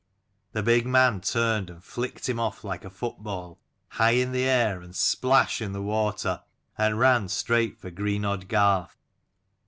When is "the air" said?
4.31-4.81